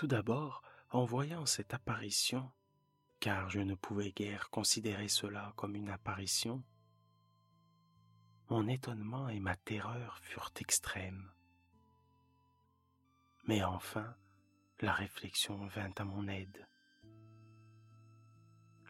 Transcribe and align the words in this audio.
Tout 0.00 0.06
d'abord, 0.06 0.62
en 0.92 1.04
voyant 1.04 1.44
cette 1.44 1.74
apparition, 1.74 2.50
car 3.18 3.50
je 3.50 3.60
ne 3.60 3.74
pouvais 3.74 4.12
guère 4.12 4.48
considérer 4.48 5.08
cela 5.08 5.52
comme 5.56 5.76
une 5.76 5.90
apparition, 5.90 6.64
mon 8.48 8.66
étonnement 8.66 9.28
et 9.28 9.40
ma 9.40 9.56
terreur 9.56 10.16
furent 10.20 10.54
extrêmes. 10.58 11.30
Mais 13.44 13.62
enfin, 13.62 14.16
la 14.80 14.94
réflexion 14.94 15.66
vint 15.66 15.92
à 15.98 16.04
mon 16.04 16.28
aide. 16.28 16.66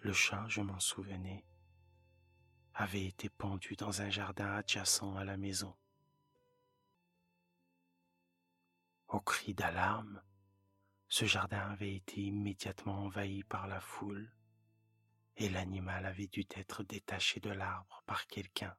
Le 0.02 0.12
chat, 0.12 0.46
je 0.46 0.60
m'en 0.60 0.78
souvenais, 0.78 1.44
avait 2.72 3.06
été 3.06 3.28
pendu 3.30 3.74
dans 3.74 4.00
un 4.00 4.10
jardin 4.10 4.54
adjacent 4.54 5.16
à 5.16 5.24
la 5.24 5.36
maison. 5.36 5.74
Au 9.08 9.18
cri 9.18 9.54
d'alarme, 9.54 10.22
ce 11.10 11.24
jardin 11.24 11.58
avait 11.58 11.96
été 11.96 12.20
immédiatement 12.20 13.02
envahi 13.02 13.42
par 13.42 13.66
la 13.66 13.80
foule 13.80 14.32
et 15.36 15.48
l'animal 15.48 16.06
avait 16.06 16.28
dû 16.28 16.46
être 16.54 16.84
détaché 16.84 17.40
de 17.40 17.50
l'arbre 17.50 18.04
par 18.06 18.28
quelqu'un 18.28 18.76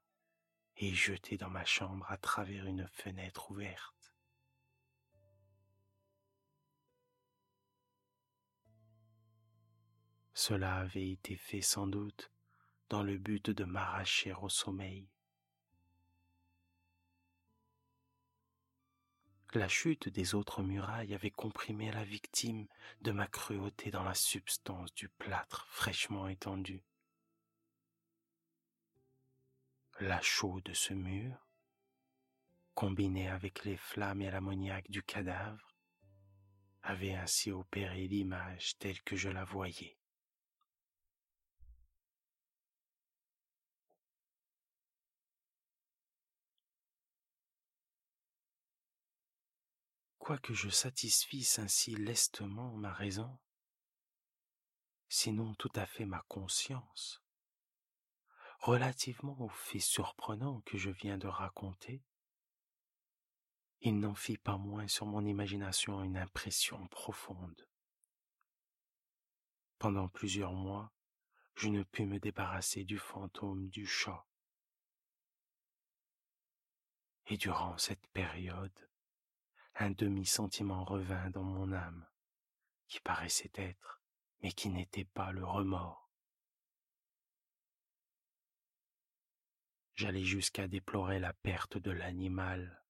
et 0.78 0.94
jeté 0.94 1.36
dans 1.36 1.50
ma 1.50 1.66
chambre 1.66 2.06
à 2.10 2.18
travers 2.18 2.66
une 2.66 2.88
fenêtre 2.88 3.52
ouverte. 3.52 4.16
Cela 10.34 10.78
avait 10.78 11.10
été 11.10 11.36
fait 11.36 11.62
sans 11.62 11.86
doute 11.86 12.32
dans 12.88 13.04
le 13.04 13.18
but 13.18 13.50
de 13.50 13.66
m'arracher 13.66 14.34
au 14.42 14.48
sommeil. 14.48 15.10
La 19.54 19.68
chute 19.68 20.08
des 20.08 20.34
autres 20.34 20.64
murailles 20.64 21.14
avait 21.14 21.30
comprimé 21.30 21.92
la 21.92 22.06
victime 22.06 22.68
de 23.02 23.12
ma 23.12 23.28
cruauté 23.28 23.92
dans 23.92 24.04
la 24.04 24.14
substance 24.14 24.94
du 24.96 25.10
plâtre 25.10 25.68
fraîchement 25.70 26.30
étendu. 26.30 26.86
La 30.00 30.22
chaux 30.22 30.62
de 30.62 30.72
ce 30.72 30.94
mur, 30.94 31.50
combinée 32.76 33.28
avec 33.28 33.66
les 33.66 33.76
flammes 33.76 34.22
et 34.22 34.32
l'ammoniaque 34.32 34.90
du 34.90 35.04
cadavre, 35.04 35.76
avait 36.82 37.16
ainsi 37.16 37.52
opéré 37.52 38.08
l'image 38.08 38.78
telle 38.80 39.02
que 39.02 39.18
je 39.18 39.28
la 39.28 39.44
voyais. 39.44 39.98
Quoique 50.32 50.54
je 50.54 50.70
satisfisse 50.70 51.60
ainsi 51.60 51.94
lestement 51.94 52.72
ma 52.78 52.94
raison, 52.94 53.38
sinon 55.10 55.54
tout 55.56 55.74
à 55.76 55.86
fait 55.86 56.06
ma 56.06 56.22
conscience, 56.30 57.22
relativement 58.60 59.38
aux 59.42 59.50
faits 59.50 59.82
surprenants 59.82 60.62
que 60.62 60.78
je 60.78 60.90
viens 60.90 61.18
de 61.18 61.28
raconter, 61.28 62.02
il 63.82 64.00
n'en 64.00 64.16
fit 64.16 64.38
pas 64.38 64.56
moins 64.56 64.88
sur 64.88 65.06
mon 65.06 65.26
imagination 65.26 66.02
une 66.02 66.16
impression 66.16 66.88
profonde. 66.88 67.68
Pendant 69.80 70.08
plusieurs 70.08 70.54
mois, 70.54 70.94
je 71.56 71.68
ne 71.68 71.84
pus 71.84 72.06
me 72.06 72.22
débarrasser 72.22 72.86
du 72.86 72.98
fantôme 72.98 73.68
du 73.68 73.86
chat. 73.86 74.26
Et 77.26 77.36
durant 77.36 77.78
cette 77.78 78.08
période, 78.14 78.91
un 79.82 79.90
demi-sentiment 79.90 80.84
revint 80.84 81.32
dans 81.32 81.44
mon 81.44 81.72
âme, 81.72 82.06
qui 82.88 83.00
paraissait 83.00 83.52
être, 83.56 84.00
mais 84.42 84.52
qui 84.52 84.70
n'était 84.70 85.06
pas 85.06 85.32
le 85.32 85.44
remords. 85.44 86.12
J'allais 89.96 90.24
jusqu'à 90.24 90.68
déplorer 90.68 91.18
la 91.18 91.34
perte 91.34 91.80
de 91.80 91.90
l'animal 91.90 92.84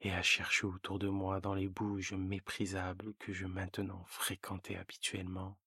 et 0.00 0.10
à 0.10 0.22
chercher 0.22 0.66
autour 0.66 0.98
de 0.98 1.08
moi 1.08 1.42
dans 1.42 1.54
les 1.54 1.68
bouges 1.68 2.14
méprisables 2.14 3.14
que 3.16 3.34
je 3.34 3.44
maintenant 3.44 4.04
fréquentais 4.06 4.76
habituellement 4.76 5.58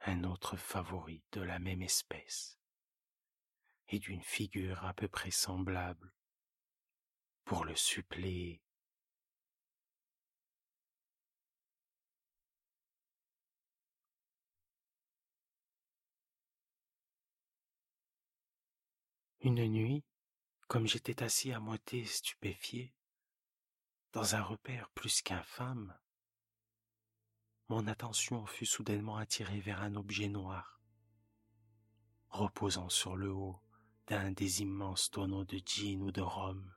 un 0.00 0.24
autre 0.24 0.56
favori 0.56 1.22
de 1.30 1.40
la 1.40 1.60
même 1.60 1.82
espèce 1.82 2.58
et 3.88 4.00
d'une 4.00 4.22
figure 4.22 4.84
à 4.84 4.92
peu 4.92 5.06
près 5.06 5.30
semblable 5.30 6.12
pour 7.44 7.64
le 7.64 7.76
suppléer. 7.76 8.60
Une 19.40 19.66
nuit, 19.68 20.04
comme 20.68 20.86
j'étais 20.86 21.22
assis 21.22 21.52
à 21.52 21.60
moitié 21.60 22.06
stupéfié, 22.06 22.94
dans 24.12 24.34
un 24.34 24.42
repère 24.42 24.88
plus 24.90 25.20
qu'infâme, 25.20 25.94
mon 27.68 27.86
attention 27.86 28.46
fut 28.46 28.64
soudainement 28.64 29.18
attirée 29.18 29.60
vers 29.60 29.82
un 29.82 29.96
objet 29.96 30.28
noir, 30.28 30.80
reposant 32.28 32.88
sur 32.88 33.16
le 33.16 33.32
haut 33.32 33.60
d'un 34.06 34.32
des 34.32 34.62
immenses 34.62 35.10
tonneaux 35.10 35.44
de 35.44 35.58
gin 35.58 36.00
ou 36.02 36.10
de 36.10 36.22
rhum 36.22 36.74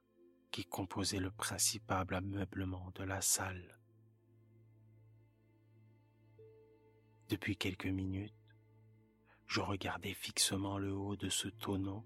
qui 0.52 0.66
composait 0.66 1.19
le 1.19 1.31
principal 1.31 2.08
ameublement 2.13 2.91
de 2.96 3.03
la 3.03 3.22
salle. 3.22 3.80
Depuis 7.30 7.58
quelques 7.58 7.88
minutes, 7.88 8.34
je 9.47 9.61
regardais 9.61 10.14
fixement 10.14 10.78
le 10.78 10.94
haut 10.94 11.16
de 11.16 11.29
ce 11.29 11.47
tonneau, 11.47 12.05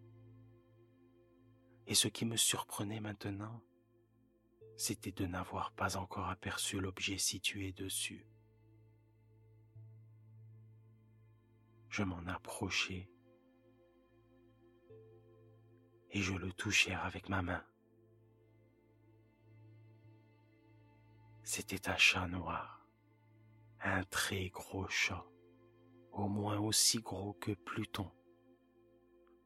et 1.87 1.95
ce 1.95 2.07
qui 2.07 2.25
me 2.25 2.37
surprenait 2.37 2.99
maintenant, 2.99 3.61
c'était 4.77 5.11
de 5.11 5.25
n'avoir 5.25 5.71
pas 5.73 5.97
encore 5.97 6.29
aperçu 6.29 6.79
l'objet 6.79 7.17
situé 7.17 7.71
dessus. 7.71 8.25
Je 11.89 12.03
m'en 12.03 12.25
approchai 12.27 13.11
et 16.11 16.21
je 16.21 16.33
le 16.33 16.51
touchai 16.53 16.93
avec 16.93 17.29
ma 17.29 17.41
main. 17.41 17.63
C'était 21.53 21.89
un 21.89 21.97
chat 21.97 22.27
noir, 22.29 22.87
un 23.81 24.05
très 24.05 24.47
gros 24.47 24.87
chat, 24.87 25.25
au 26.13 26.29
moins 26.29 26.57
aussi 26.57 26.99
gros 26.99 27.33
que 27.33 27.51
Pluton, 27.51 28.09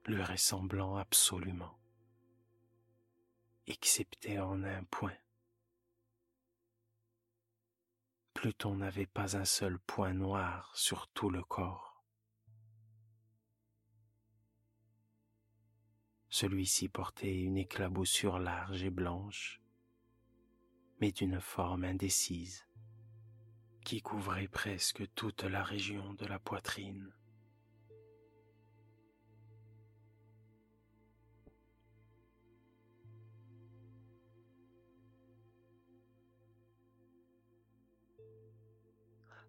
lui 0.05 0.21
ressemblant 0.21 0.97
absolument, 0.97 1.79
excepté 3.65 4.39
en 4.39 4.63
un 4.63 4.83
point. 4.83 5.17
Pluton 8.35 8.75
n'avait 8.75 9.07
pas 9.07 9.35
un 9.35 9.45
seul 9.45 9.79
point 9.79 10.13
noir 10.13 10.71
sur 10.75 11.07
tout 11.07 11.31
le 11.31 11.43
corps. 11.43 12.03
Celui-ci 16.29 16.87
portait 16.87 17.35
une 17.35 17.57
éclaboussure 17.57 18.37
large 18.37 18.83
et 18.83 18.91
blanche, 18.91 19.59
mais 20.99 21.11
d'une 21.11 21.39
forme 21.39 21.83
indécise, 21.83 22.65
qui 23.83 24.01
couvrait 24.01 24.47
presque 24.47 25.03
toute 25.13 25.43
la 25.43 25.63
région 25.63 26.13
de 26.13 26.25
la 26.25 26.39
poitrine. 26.39 27.13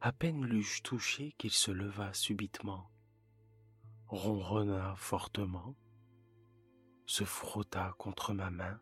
À 0.01 0.13
peine 0.13 0.45
l'eus-je 0.45 0.83
touché 0.83 1.33
qu'il 1.39 1.51
se 1.51 1.73
leva 1.73 2.13
subitement, 2.13 2.91
ronronna 4.07 4.95
fortement, 4.97 5.75
se 7.07 7.25
frotta 7.25 7.93
contre 7.99 8.33
ma 8.33 8.51
main, 8.51 8.81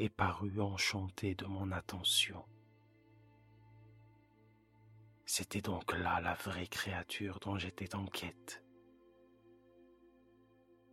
et 0.00 0.08
parut 0.08 0.58
enchanté 0.60 1.34
de 1.34 1.44
mon 1.44 1.70
attention. 1.72 2.42
C'était 5.26 5.60
donc 5.60 5.92
là 5.92 6.22
la 6.22 6.32
vraie 6.32 6.66
créature 6.66 7.38
dont 7.40 7.58
j'étais 7.58 7.94
en 7.94 8.06
quête. 8.06 8.64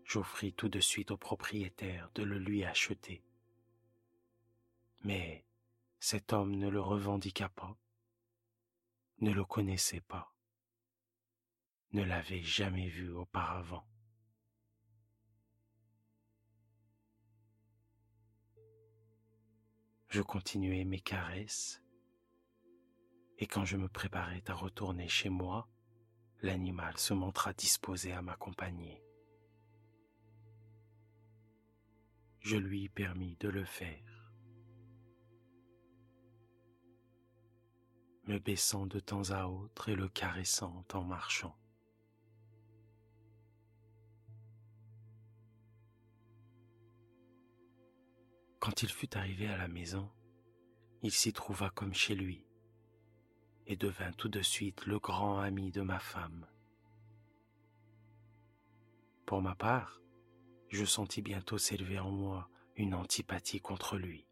J'offris 0.03 0.51
tout 0.51 0.67
de 0.67 0.81
suite 0.81 1.11
au 1.11 1.17
propriétaire 1.17 2.11
de 2.15 2.23
le 2.23 2.37
lui 2.37 2.65
acheter. 2.65 3.23
Mais 5.05 5.45
cet 6.01 6.33
homme 6.33 6.57
ne 6.57 6.67
le 6.67 6.81
revendiqua 6.81 7.47
pas, 7.47 7.77
ne 9.21 9.31
le 9.31 9.45
connaissait 9.45 10.01
pas, 10.01 10.33
ne 11.93 12.03
l'avait 12.03 12.43
jamais 12.43 12.89
vu 12.89 13.09
auparavant. 13.13 13.87
Je 20.09 20.21
continuai 20.21 20.85
mes 20.85 20.99
caresses, 20.99 21.81
et 23.37 23.47
quand 23.47 23.65
je 23.65 23.77
me 23.77 23.89
préparais 23.89 24.43
à 24.47 24.53
retourner 24.53 25.07
chez 25.07 25.29
moi, 25.29 25.67
l'animal 26.41 26.97
se 26.97 27.13
montra 27.13 27.53
disposé 27.53 28.13
à 28.13 28.21
m'accompagner. 28.21 29.03
Je 32.39 32.57
lui 32.57 32.89
permis 32.89 33.35
de 33.39 33.49
le 33.49 33.65
faire. 33.65 34.17
me 38.27 38.39
baissant 38.39 38.85
de 38.85 38.99
temps 38.99 39.31
à 39.31 39.45
autre 39.45 39.89
et 39.89 39.95
le 39.95 40.09
caressant 40.09 40.83
en 40.93 41.03
marchant. 41.03 41.55
Quand 48.67 48.83
il 48.83 48.89
fut 48.89 49.15
arrivé 49.15 49.47
à 49.47 49.55
la 49.55 49.69
maison, 49.69 50.11
il 51.01 51.13
s'y 51.13 51.31
trouva 51.31 51.69
comme 51.69 51.93
chez 51.93 52.15
lui 52.15 52.45
et 53.65 53.77
devint 53.77 54.11
tout 54.11 54.27
de 54.27 54.41
suite 54.41 54.85
le 54.85 54.99
grand 54.99 55.39
ami 55.39 55.71
de 55.71 55.81
ma 55.81 55.99
femme. 55.99 56.45
Pour 59.25 59.41
ma 59.41 59.55
part, 59.55 60.01
je 60.67 60.83
sentis 60.83 61.21
bientôt 61.21 61.57
s'élever 61.57 61.97
en 61.97 62.11
moi 62.11 62.49
une 62.75 62.93
antipathie 62.93 63.61
contre 63.61 63.95
lui. 63.95 64.27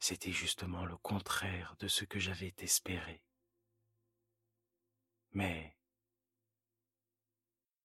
C'était 0.00 0.32
justement 0.32 0.84
le 0.84 0.96
contraire 0.96 1.76
de 1.78 1.86
ce 1.86 2.04
que 2.04 2.18
j'avais 2.18 2.52
espéré. 2.58 3.22
Mais 5.30 5.76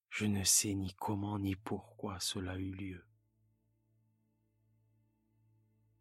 je 0.10 0.26
ne 0.26 0.44
sais 0.44 0.74
ni 0.74 0.96
comment 0.96 1.38
ni 1.38 1.56
pourquoi 1.56 2.20
cela 2.20 2.58
eut 2.58 2.74
lieu. 2.74 3.08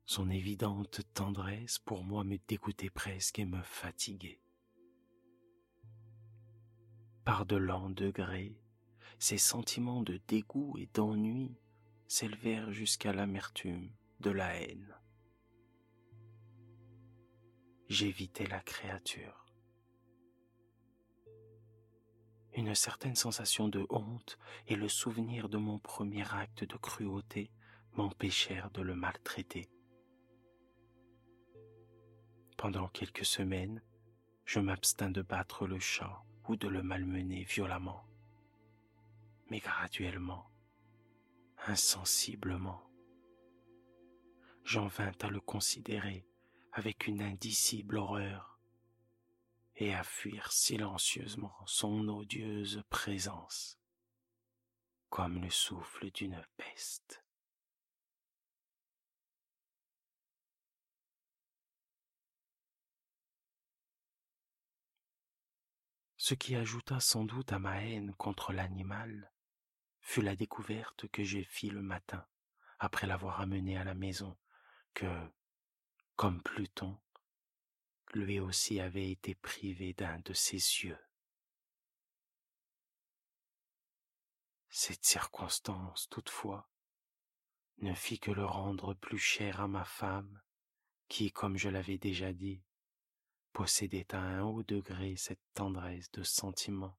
Son 0.09 0.31
évidente 0.31 1.01
tendresse 1.15 1.81
pour 1.81 2.05
moi 2.05 2.23
me 2.23 2.39
dégoûtait 2.47 2.91
presque 2.91 3.41
et 3.41 3.45
me 3.45 3.61
fatiguait. 3.63 4.41
Par 7.25 7.45
de 7.45 7.57
lents 7.57 7.91
degrés, 7.91 8.57
ces 9.19 9.37
sentiments 9.37 10.05
de 10.05 10.21
dégoût 10.29 10.77
et 10.79 10.89
d'ennui 10.95 11.57
s'élevèrent 12.07 12.71
jusqu'à 12.71 13.13
l'amertume 13.13 13.91
de 14.21 14.31
la 14.31 14.55
haine. 14.55 14.95
J'évitais 17.89 18.47
la 18.47 18.61
créature. 18.61 19.45
Une 22.55 22.77
certaine 22.77 23.17
sensation 23.17 23.69
de 23.69 23.85
honte 23.91 24.39
et 24.69 24.77
le 24.77 24.89
souvenir 24.89 25.49
de 25.49 25.59
mon 25.59 25.81
premier 25.81 26.33
acte 26.33 26.63
de 26.63 26.77
cruauté 26.77 27.51
m'empêchèrent 27.95 28.71
de 28.71 28.83
le 28.83 28.95
maltraiter. 28.95 29.69
Pendant 32.57 32.89
quelques 32.89 33.27
semaines, 33.27 33.83
je 34.47 34.61
m'abstins 34.61 35.11
de 35.11 35.21
battre 35.21 35.67
le 35.67 35.79
chat 35.79 36.25
ou 36.49 36.57
de 36.57 36.69
le 36.69 36.83
malmener 36.83 37.45
violemment. 37.45 38.03
Mais 39.51 39.59
graduellement, 39.59 40.51
insensiblement, 41.67 42.83
j'en 44.65 44.87
vins 44.87 45.13
à 45.21 45.29
le 45.29 45.41
considérer 45.41 46.27
avec 46.73 47.07
une 47.07 47.21
indicible 47.21 47.99
horreur 47.99 48.59
et 49.77 49.95
à 49.95 50.03
fuir 50.03 50.51
silencieusement 50.51 51.55
son 51.67 52.09
odieuse 52.09 52.83
présence, 52.89 53.79
comme 55.11 55.43
le 55.43 55.51
souffle 55.51 56.11
d'une 56.11 56.43
peste. 56.57 57.26
Ce 66.29 66.35
qui 66.35 66.57
ajouta 66.57 66.99
sans 66.99 67.23
doute 67.23 67.53
à 67.53 67.61
ma 67.61 67.85
haine 67.85 68.13
contre 68.17 68.53
l'animal 68.53 69.31
fut 70.01 70.23
la 70.23 70.35
découverte 70.35 71.07
que 71.07 71.23
j'ai 71.23 71.45
fit 71.45 71.71
le 71.71 71.83
matin, 71.83 72.27
après 72.81 73.07
l'avoir 73.07 73.41
amené 73.41 73.79
à 73.79 73.85
la 73.85 73.95
maison, 73.95 74.37
que, 74.93 75.07
comme 76.17 76.43
Pluton, 76.43 76.99
lui 78.13 78.41
aussi 78.41 78.81
avait 78.81 79.09
été 79.09 79.37
privé 79.37 79.93
d'un 79.93 80.19
de 80.19 80.33
ses 80.33 80.57
yeux. 80.57 80.99
Cette 84.69 85.05
circonstance, 85.05 86.09
toutefois, 86.09 86.69
ne 87.79 87.95
fit 87.95 88.19
que 88.19 88.33
le 88.33 88.45
rendre 88.45 88.95
plus 88.95 89.21
cher 89.21 89.61
à 89.61 89.69
ma 89.69 89.85
femme, 89.85 90.43
qui, 91.07 91.31
comme 91.31 91.57
je 91.57 91.69
l'avais 91.69 91.99
déjà 91.99 92.33
dit, 92.33 92.66
possédait 93.57 94.15
à 94.15 94.19
un 94.19 94.43
haut 94.43 94.63
degré 94.63 95.17
cette 95.17 95.41
tendresse 95.55 96.11
de 96.11 96.23
sentiment 96.23 96.95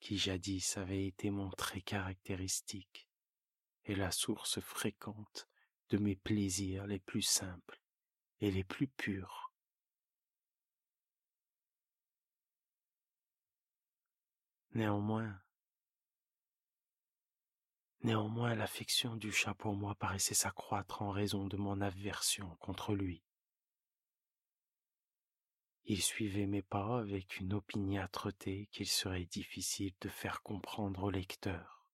qui 0.00 0.16
jadis 0.16 0.78
avait 0.78 1.06
été 1.06 1.28
mon 1.28 1.50
trait 1.50 1.82
caractéristique 1.82 3.10
et 3.84 3.94
la 3.94 4.10
source 4.10 4.58
fréquente 4.58 5.46
de 5.90 5.98
mes 5.98 6.16
plaisirs 6.16 6.86
les 6.86 6.98
plus 6.98 7.20
simples 7.20 7.78
et 8.40 8.50
les 8.50 8.64
plus 8.64 8.88
purs. 8.88 9.52
Néanmoins, 14.72 15.42
néanmoins 18.00 18.54
l'affection 18.54 19.14
du 19.14 19.30
chat 19.30 19.52
pour 19.52 19.76
moi 19.76 19.94
paraissait 19.94 20.32
s'accroître 20.32 21.02
en 21.02 21.10
raison 21.10 21.46
de 21.46 21.58
mon 21.58 21.82
aversion 21.82 22.56
contre 22.60 22.94
lui. 22.94 23.25
Il 25.88 26.02
suivait 26.02 26.46
mes 26.46 26.62
pas 26.62 26.98
avec 26.98 27.38
une 27.38 27.52
opiniâtreté 27.52 28.68
qu'il 28.72 28.88
serait 28.88 29.24
difficile 29.24 29.94
de 30.00 30.08
faire 30.08 30.42
comprendre 30.42 31.04
au 31.04 31.10
lecteur. 31.10 31.86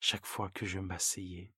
Chaque 0.00 0.24
fois 0.24 0.48
que 0.48 0.64
je 0.64 0.78
m'asseyais, 0.78 1.52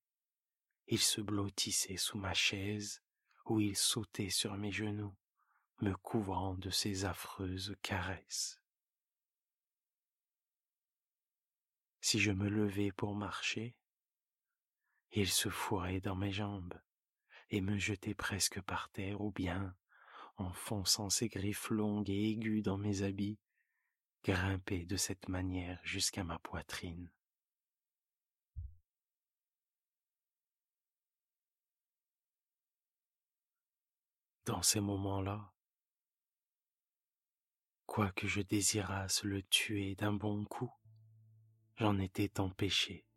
il 0.87 0.99
se 0.99 1.21
blottissait 1.21 1.95
sous 1.95 2.17
ma 2.17 2.33
chaise 2.33 3.01
ou 3.45 3.61
il 3.61 3.77
sautait 3.77 4.29
sur 4.29 4.57
mes 4.57 4.73
genoux, 4.73 5.15
me 5.79 5.95
couvrant 5.95 6.55
de 6.55 6.69
ses 6.69 7.05
affreuses 7.05 7.73
caresses. 7.81 8.61
Si 12.01 12.19
je 12.19 12.31
me 12.31 12.49
levais 12.49 12.91
pour 12.91 13.15
marcher, 13.15 13.77
il 15.13 15.29
se 15.29 15.47
fourrait 15.47 16.01
dans 16.01 16.17
mes 16.17 16.33
jambes 16.33 16.77
et 17.49 17.61
me 17.61 17.77
jeter 17.77 18.13
presque 18.13 18.61
par 18.61 18.89
terre 18.89 19.21
ou 19.21 19.31
bien, 19.31 19.75
enfonçant 20.37 21.09
ses 21.09 21.29
griffes 21.29 21.69
longues 21.69 22.09
et 22.09 22.31
aiguës 22.31 22.63
dans 22.63 22.77
mes 22.77 23.03
habits, 23.03 23.39
grimper 24.23 24.85
de 24.85 24.97
cette 24.97 25.29
manière 25.29 25.79
jusqu'à 25.83 26.23
ma 26.23 26.39
poitrine. 26.39 27.11
Dans 34.45 34.61
ces 34.61 34.79
moments-là, 34.79 35.51
quoique 37.87 38.27
je 38.27 38.41
désirasse 38.41 39.23
le 39.23 39.41
tuer 39.43 39.95
d'un 39.95 40.13
bon 40.13 40.45
coup, 40.45 40.71
j'en 41.77 41.97
étais 41.97 42.39
empêché 42.39 43.07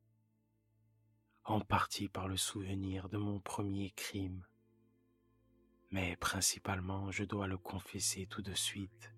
en 1.49 1.61
partie 1.61 2.09
par 2.09 2.29
le 2.29 2.37
souvenir 2.37 3.09
de 3.09 3.17
mon 3.17 3.41
premier 3.41 3.91
crime, 3.93 4.45
mais 5.91 6.15
principalement, 6.17 7.11
je 7.11 7.25
dois 7.25 7.47
le 7.47 7.57
confesser 7.57 8.27
tout 8.27 8.43
de 8.43 8.53
suite, 8.53 9.15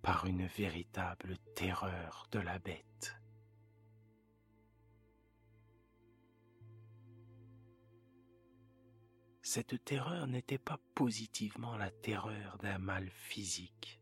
par 0.00 0.24
une 0.24 0.46
véritable 0.46 1.36
terreur 1.54 2.26
de 2.32 2.38
la 2.38 2.58
bête. 2.58 3.14
Cette 9.42 9.84
terreur 9.84 10.26
n'était 10.26 10.56
pas 10.56 10.80
positivement 10.94 11.76
la 11.76 11.90
terreur 11.90 12.56
d'un 12.56 12.78
mal 12.78 13.10
physique, 13.10 14.00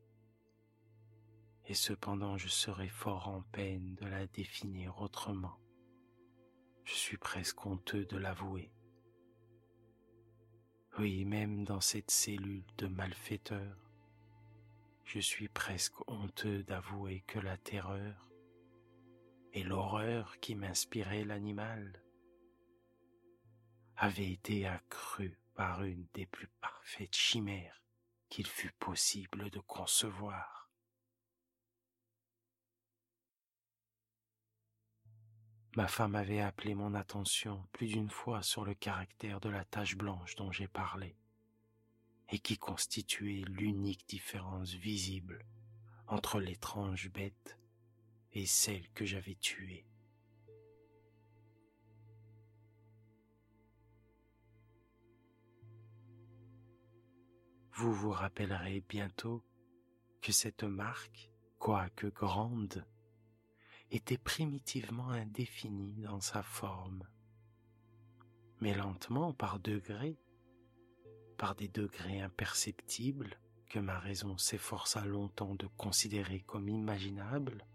et 1.66 1.74
cependant 1.74 2.38
je 2.38 2.46
serais 2.46 2.88
fort 2.88 3.26
en 3.26 3.42
peine 3.42 3.96
de 3.96 4.06
la 4.06 4.28
définir 4.28 5.00
autrement. 5.00 5.58
Je 6.84 6.94
suis 6.94 7.16
presque 7.16 7.64
honteux 7.64 8.04
de 8.04 8.16
l'avouer. 8.16 8.72
Oui, 10.98 11.24
même 11.24 11.64
dans 11.64 11.80
cette 11.80 12.10
cellule 12.10 12.64
de 12.78 12.86
malfaiteurs, 12.86 13.78
je 15.04 15.20
suis 15.20 15.48
presque 15.48 16.06
honteux 16.08 16.62
d'avouer 16.64 17.22
que 17.26 17.38
la 17.38 17.56
terreur 17.56 18.28
et 19.52 19.62
l'horreur 19.62 20.38
qui 20.40 20.54
m'inspirait 20.54 21.24
l'animal 21.24 22.02
avaient 23.96 24.32
été 24.32 24.66
accrues 24.66 25.38
par 25.54 25.84
une 25.84 26.06
des 26.14 26.26
plus 26.26 26.48
parfaites 26.60 27.14
chimères 27.14 27.82
qu'il 28.28 28.46
fût 28.46 28.72
possible 28.72 29.50
de 29.50 29.60
concevoir. 29.60 30.61
Ma 35.74 35.88
femme 35.88 36.16
avait 36.16 36.40
appelé 36.40 36.74
mon 36.74 36.92
attention 36.92 37.66
plus 37.72 37.86
d'une 37.86 38.10
fois 38.10 38.42
sur 38.42 38.66
le 38.66 38.74
caractère 38.74 39.40
de 39.40 39.48
la 39.48 39.64
tache 39.64 39.96
blanche 39.96 40.36
dont 40.36 40.52
j'ai 40.52 40.68
parlé, 40.68 41.16
et 42.28 42.38
qui 42.38 42.58
constituait 42.58 43.42
l'unique 43.48 44.06
différence 44.06 44.74
visible 44.74 45.46
entre 46.08 46.40
l'étrange 46.40 47.10
bête 47.10 47.58
et 48.32 48.44
celle 48.44 48.86
que 48.90 49.06
j'avais 49.06 49.36
tuée. 49.36 49.86
Vous 57.72 57.94
vous 57.94 58.10
rappellerez 58.10 58.84
bientôt 58.86 59.42
que 60.20 60.32
cette 60.32 60.64
marque, 60.64 61.30
quoique 61.58 62.08
grande, 62.08 62.84
était 63.92 64.16
primitivement 64.16 65.10
indéfinie 65.10 65.92
dans 66.00 66.22
sa 66.22 66.42
forme, 66.42 67.06
mais 68.60 68.74
lentement 68.74 69.34
par 69.34 69.60
degrés, 69.60 70.18
par 71.36 71.54
des 71.54 71.68
degrés 71.68 72.20
imperceptibles 72.20 73.38
que 73.68 73.78
ma 73.78 73.98
raison 73.98 74.38
s'efforça 74.38 75.04
longtemps 75.04 75.54
de 75.56 75.66
considérer 75.76 76.40
comme 76.40 76.70
imaginables, 76.70 77.66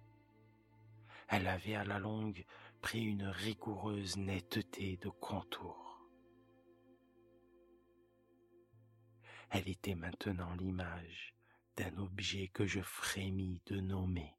elle 1.27 1.47
avait 1.47 1.75
à 1.75 1.83
la 1.83 1.99
longue 1.99 2.45
pris 2.81 3.03
une 3.03 3.25
rigoureuse 3.25 4.17
netteté 4.17 4.97
de 4.97 5.09
contour. 5.09 6.01
Elle 9.51 9.69
était 9.69 9.95
maintenant 9.95 10.55
l'image 10.55 11.35
d'un 11.75 11.95
objet 11.97 12.47
que 12.47 12.65
je 12.65 12.81
frémis 12.81 13.61
de 13.67 13.79
nommer. 13.79 14.33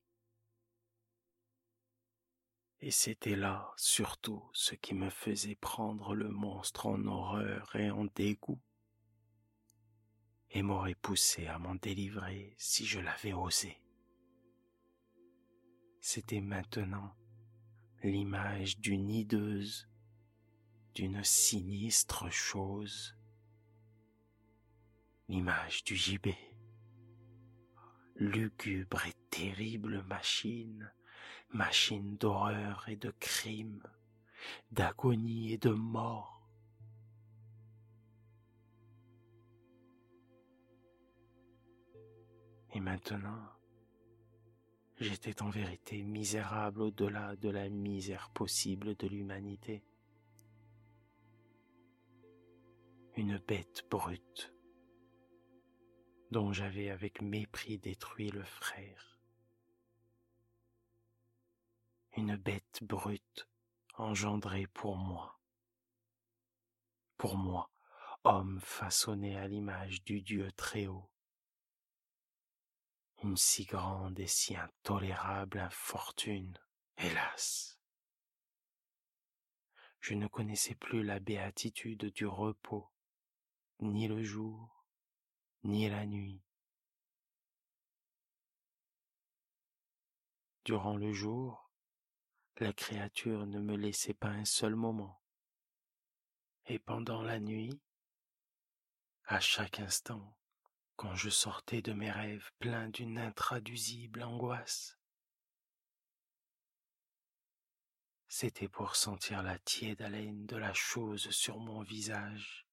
Et 2.81 2.93
c'était 2.93 3.35
là 3.35 3.73
surtout 3.77 4.49
ce 4.53 4.75
qui 4.77 4.95
me 4.95 5.11
faisait 5.11 5.57
prendre 5.57 6.15
le 6.15 6.29
monstre 6.29 6.87
en 6.87 7.05
horreur 7.07 7.75
et 7.75 7.91
en 7.91 8.05
dégoût, 8.05 8.61
et 10.51 10.63
m'aurait 10.63 10.95
poussé 10.95 11.47
à 11.47 11.59
m'en 11.59 11.75
délivrer 11.75 12.55
si 12.57 12.87
je 12.87 13.01
l'avais 13.01 13.33
osé. 13.33 13.83
C'était 16.01 16.41
maintenant 16.41 17.15
l'image 18.05 18.79
d'une 18.79 19.11
hideuse, 19.11 19.89
d'une 20.95 21.25
sinistre 21.25 22.31
chose, 22.31 23.17
l'image 25.29 25.83
du 25.83 25.97
gibet, 25.97 26.39
lugubre 28.15 29.05
et 29.07 29.15
terrible 29.31 30.03
machine, 30.05 30.93
machine 31.51 32.17
d'horreur 32.17 32.85
et 32.89 32.97
de 32.97 33.11
crime, 33.21 33.83
d'agonie 34.71 35.53
et 35.53 35.59
de 35.59 35.71
mort. 35.71 36.49
Et 42.75 42.81
maintenant, 42.81 43.43
j'étais 44.99 45.43
en 45.43 45.49
vérité 45.49 46.03
misérable 46.03 46.83
au-delà 46.83 47.35
de 47.37 47.49
la 47.49 47.69
misère 47.69 48.31
possible 48.31 48.95
de 48.97 49.07
l'humanité. 49.07 49.83
Une 53.17 53.39
bête 53.39 53.85
brute 53.91 54.53
dont 56.31 56.53
j'avais 56.53 56.91
avec 56.91 57.23
mépris 57.23 57.79
détruit 57.79 58.31
le 58.31 58.45
frère 58.45 59.18
une 62.19 62.35
bête 62.35 62.83
brute 62.83 63.49
engendrée 63.95 64.67
pour 64.67 64.97
moi. 64.97 65.39
Pour 67.17 67.37
moi, 67.37 67.71
homme 68.25 68.61
façonné 68.61 69.37
à 69.37 69.47
l'image 69.47 70.03
du 70.03 70.21
Dieu 70.21 70.51
très 70.57 70.89
haut. 70.89 71.09
Une 73.23 73.37
si 73.37 73.67
grande 73.67 74.19
et 74.19 74.27
si 74.27 74.57
intolérable 74.57 75.61
infortune, 75.61 76.59
hélas. 76.97 77.79
Je 80.01 80.15
ne 80.15 80.27
connaissais 80.27 80.75
plus 80.75 81.05
la 81.05 81.21
béatitude 81.21 82.07
du 82.07 82.27
repos, 82.27 82.91
ni 83.79 84.09
le 84.09 84.25
jour, 84.25 84.85
ni 85.63 85.89
la 85.89 86.05
nuit. 86.05 86.43
Durant 90.65 90.97
le 90.97 91.13
jour, 91.13 91.68
la 92.61 92.73
créature 92.73 93.47
ne 93.47 93.61
me 93.61 93.77
laissait 93.77 94.15
pas 94.15 94.29
un 94.29 94.45
seul 94.45 94.75
moment. 94.75 95.21
Et 96.67 96.79
pendant 96.79 97.23
la 97.23 97.39
nuit, 97.39 97.81
à 99.25 99.41
chaque 99.41 99.81
instant, 99.81 100.37
quand 100.97 101.15
je 101.15 101.31
sortais 101.31 101.83
de 101.83 101.93
mes 101.93 102.11
rêves 102.11 102.51
pleins 102.59 102.89
d'une 102.89 103.19
intraduisible 103.19 104.23
angoisse, 104.23 104.99
c'était 108.27 108.69
pour 108.69 108.97
sentir 108.97 109.43
la 109.43 109.59
tiède 109.61 110.03
haleine 110.03 110.45
de 110.47 110.57
la 110.57 110.75
chose 110.75 111.31
sur 111.31 111.59
mon 111.59 111.83
visage 111.83 112.67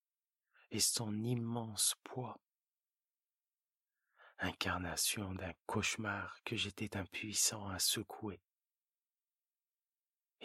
et 0.71 0.79
son 0.79 1.23
immense 1.23 1.95
poids, 2.03 2.39
incarnation 4.39 5.33
d'un 5.33 5.53
cauchemar 5.65 6.41
que 6.43 6.55
j'étais 6.55 6.97
impuissant 6.97 7.69
à 7.69 7.79
secouer 7.79 8.41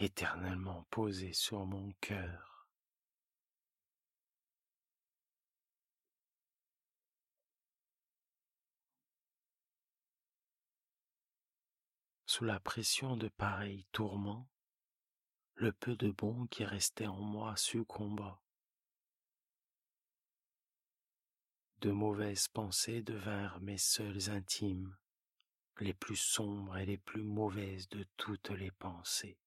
éternellement 0.01 0.87
posé 0.89 1.31
sur 1.31 1.63
mon 1.67 1.91
cœur. 2.01 2.67
Sous 12.25 12.45
la 12.45 12.59
pression 12.59 13.15
de 13.15 13.27
pareils 13.27 13.85
tourments, 13.91 14.49
le 15.53 15.71
peu 15.71 15.95
de 15.95 16.09
bon 16.09 16.47
qui 16.47 16.65
restait 16.65 17.05
en 17.05 17.21
moi 17.21 17.55
succomba. 17.55 18.41
De 21.81 21.91
mauvaises 21.91 22.47
pensées 22.47 23.03
devinrent 23.03 23.59
mes 23.59 23.77
seules 23.77 24.31
intimes, 24.31 24.97
les 25.79 25.93
plus 25.93 26.15
sombres 26.15 26.77
et 26.77 26.87
les 26.87 26.97
plus 26.97 27.23
mauvaises 27.23 27.87
de 27.89 28.03
toutes 28.17 28.49
les 28.49 28.71
pensées. 28.71 29.37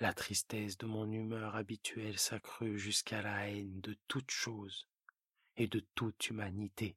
La 0.00 0.12
tristesse 0.12 0.78
de 0.78 0.86
mon 0.86 1.10
humeur 1.10 1.56
habituelle 1.56 2.20
s'accrut 2.20 2.78
jusqu'à 2.78 3.20
la 3.20 3.50
haine 3.50 3.80
de 3.80 3.98
toute 4.06 4.30
chose 4.30 4.88
et 5.56 5.66
de 5.66 5.80
toute 5.96 6.28
humanité. 6.28 6.96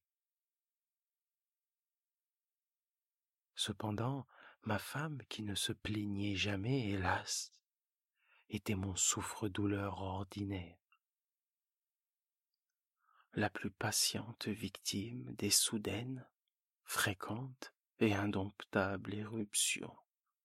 Cependant, 3.56 4.28
ma 4.64 4.78
femme, 4.78 5.24
qui 5.30 5.42
ne 5.42 5.56
se 5.56 5.72
plaignait 5.72 6.36
jamais, 6.36 6.90
hélas, 6.90 7.52
était 8.50 8.76
mon 8.76 8.96
souffre-douleur 8.96 10.00
ordinaire, 10.00 10.78
la 13.34 13.50
plus 13.50 13.72
patiente 13.72 14.48
victime 14.48 15.34
des 15.38 15.50
soudaines, 15.50 16.28
fréquentes 16.84 17.74
et 18.00 18.14
indomptables 18.14 19.16
éruptions 19.16 19.96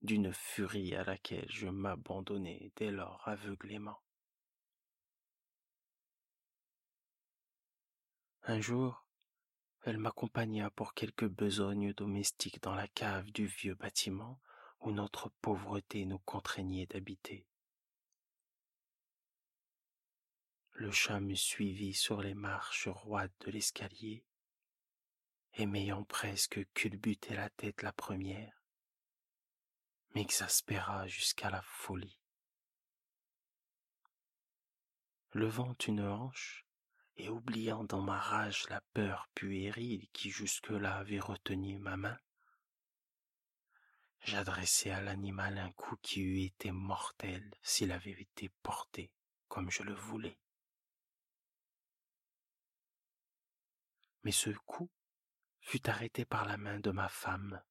d'une 0.02 0.32
furie 0.32 0.94
à 0.94 1.04
laquelle 1.04 1.50
je 1.50 1.68
m'abandonnai 1.68 2.72
dès 2.76 2.90
lors 2.90 3.26
aveuglément. 3.26 4.00
Un 8.42 8.60
jour, 8.60 9.04
elle 9.82 9.98
m'accompagna 9.98 10.70
pour 10.70 10.94
quelques 10.94 11.28
besognes 11.28 11.92
domestiques 11.92 12.62
dans 12.62 12.74
la 12.74 12.88
cave 12.88 13.30
du 13.32 13.46
vieux 13.46 13.74
bâtiment 13.74 14.40
où 14.80 14.92
notre 14.92 15.30
pauvreté 15.40 16.04
nous 16.04 16.18
contraignait 16.20 16.86
d'habiter. 16.86 17.46
Le 20.72 20.90
chat 20.90 21.20
me 21.20 21.34
suivit 21.34 21.94
sur 21.94 22.20
les 22.20 22.34
marches 22.34 22.88
roides 22.88 23.32
de 23.40 23.50
l'escalier, 23.50 24.24
et 25.54 25.66
m'ayant 25.66 26.04
presque 26.04 26.66
culbuté 26.74 27.34
la 27.34 27.48
tête 27.48 27.82
la 27.82 27.92
première, 27.92 28.55
m'exaspéra 30.16 31.06
jusqu'à 31.08 31.50
la 31.50 31.60
folie. 31.60 32.18
Levant 35.32 35.76
une 35.86 36.00
hanche 36.00 36.64
et 37.18 37.28
oubliant 37.28 37.84
dans 37.84 38.00
ma 38.00 38.18
rage 38.18 38.66
la 38.70 38.80
peur 38.94 39.28
puérile 39.34 40.08
qui 40.14 40.30
jusque-là 40.30 40.96
avait 40.96 41.20
retenu 41.20 41.78
ma 41.78 41.98
main, 41.98 42.18
j'adressai 44.20 44.90
à 44.90 45.02
l'animal 45.02 45.58
un 45.58 45.70
coup 45.72 45.96
qui 46.00 46.22
eût 46.22 46.46
été 46.46 46.70
mortel 46.70 47.52
s'il 47.60 47.92
avait 47.92 48.18
été 48.18 48.48
porté 48.62 49.12
comme 49.48 49.70
je 49.70 49.82
le 49.82 49.92
voulais. 49.92 50.38
Mais 54.22 54.32
ce 54.32 54.48
coup 54.64 54.90
fut 55.60 55.90
arrêté 55.90 56.24
par 56.24 56.46
la 56.46 56.56
main 56.56 56.80
de 56.80 56.90
ma 56.90 57.10
femme 57.10 57.62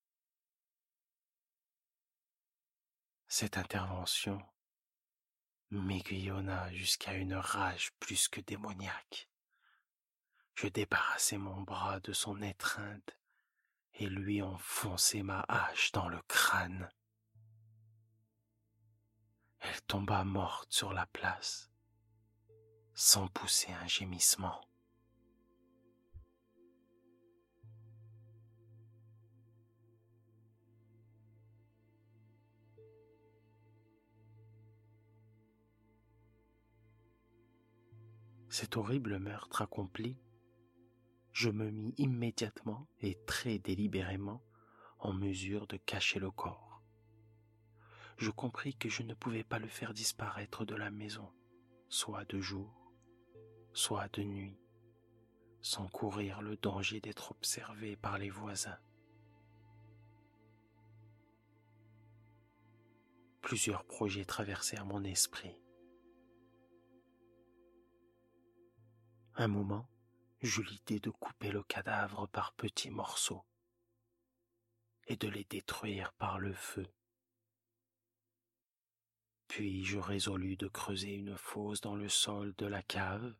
Cette 3.38 3.58
intervention 3.58 4.42
m'aiguillonna 5.70 6.72
jusqu'à 6.72 7.16
une 7.16 7.34
rage 7.34 7.92
plus 8.00 8.30
que 8.30 8.40
démoniaque. 8.40 9.30
Je 10.54 10.68
débarrassai 10.68 11.38
mon 11.38 11.60
bras 11.60 12.00
de 12.00 12.14
son 12.14 12.42
étreinte 12.42 13.20
et 13.96 14.08
lui 14.08 14.42
enfonçai 14.42 15.22
ma 15.22 15.44
hache 15.50 15.92
dans 15.92 16.08
le 16.08 16.22
crâne. 16.30 16.90
Elle 19.60 19.82
tomba 19.82 20.24
morte 20.24 20.72
sur 20.72 20.94
la 20.94 21.06
place, 21.08 21.70
sans 22.94 23.28
pousser 23.28 23.74
un 23.74 23.88
gémissement. 23.88 24.66
Cet 38.58 38.78
horrible 38.78 39.20
meurtre 39.20 39.64
accompli, 39.64 40.18
je 41.34 41.50
me 41.50 41.70
mis 41.72 41.94
immédiatement 41.98 42.88
et 43.02 43.20
très 43.28 43.60
délibérément 43.60 44.42
en 45.00 45.12
mesure 45.12 45.68
de 45.68 45.76
cacher 45.76 46.20
le 46.20 46.32
corps. 46.32 46.82
Je 48.16 48.32
compris 48.32 48.74
que 48.74 48.88
je 48.88 49.04
ne 49.04 49.14
pouvais 49.14 49.44
pas 49.44 49.60
le 49.60 49.68
faire 49.68 49.94
disparaître 49.94 50.64
de 50.64 50.74
la 50.74 50.90
maison, 50.90 51.30
soit 51.90 52.24
de 52.24 52.40
jour, 52.40 52.94
soit 53.74 54.08
de 54.14 54.24
nuit, 54.24 54.58
sans 55.62 55.90
courir 55.90 56.42
le 56.42 56.56
danger 56.56 57.02
d'être 57.02 57.32
observé 57.32 57.98
par 57.98 58.18
les 58.18 58.30
voisins. 58.30 58.80
Plusieurs 63.42 63.84
projets 63.84 64.24
traversèrent 64.24 64.86
mon 64.86 65.04
esprit. 65.04 65.60
Un 69.38 69.50
moment, 69.50 69.90
j'eus 70.42 70.64
l'idée 70.64 71.02
de 71.02 71.10
couper 71.10 71.52
le 71.52 71.62
cadavre 71.62 72.26
par 72.28 72.54
petits 72.54 72.90
morceaux 72.90 73.44
et 75.08 75.18
de 75.18 75.28
les 75.28 75.44
détruire 75.44 76.14
par 76.14 76.40
le 76.40 76.54
feu. 76.54 76.88
Puis 79.50 79.84
je 79.84 80.00
résolus 80.00 80.56
de 80.56 80.70
creuser 80.70 81.14
une 81.14 81.36
fosse 81.36 81.82
dans 81.82 81.96
le 81.96 82.08
sol 82.08 82.54
de 82.58 82.66
la 82.66 82.82
cave. 82.82 83.36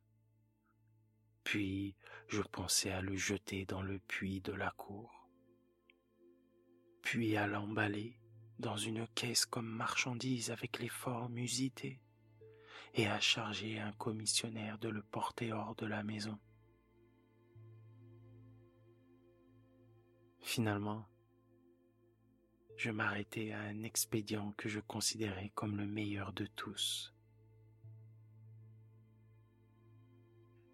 Puis 1.46 1.96
je 2.28 2.42
pensai 2.42 2.92
à 2.92 3.00
le 3.00 3.16
jeter 3.16 3.66
dans 3.66 3.82
le 3.82 4.00
puits 4.00 4.42
de 4.42 4.52
la 4.52 4.72
cour. 4.72 5.30
Puis 7.04 7.38
à 7.38 7.48
l'emballer 7.48 8.20
dans 8.60 8.76
une 8.76 9.08
caisse 9.08 9.46
comme 9.46 9.70
marchandise 9.70 10.52
avec 10.52 10.80
les 10.80 10.90
formes 10.90 11.38
usitées 11.38 12.02
et 12.96 13.08
à 13.08 13.20
charger 13.20 13.80
un 13.80 13.92
commissionnaire 13.94 14.80
de 14.80 14.88
le 14.88 15.04
porter 15.04 15.52
hors 15.52 15.76
de 15.76 15.86
la 15.86 16.02
maison. 16.02 16.40
Finalement, 20.40 21.06
je 22.78 22.92
m'arrêtai 22.92 23.52
à 23.52 23.60
un 23.60 23.84
expédient 23.84 24.54
que 24.54 24.70
je 24.70 24.80
considérais 24.80 25.52
comme 25.56 25.76
le 25.76 25.86
meilleur 25.86 26.32
de 26.34 26.46
tous. 26.46 27.14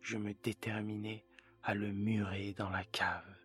Je 0.01 0.17
me 0.17 0.33
déterminai 0.33 1.25
à 1.63 1.73
le 1.73 1.91
murer 1.91 2.53
dans 2.53 2.69
la 2.69 2.83
cave, 2.83 3.35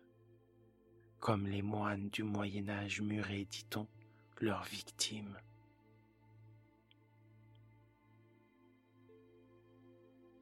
comme 1.19 1.47
les 1.47 1.61
moines 1.61 2.09
du 2.09 2.23
Moyen 2.23 2.67
Âge 2.69 3.01
muraient, 3.01 3.45
dit-on, 3.45 3.87
leurs 4.39 4.63
victimes. 4.65 5.39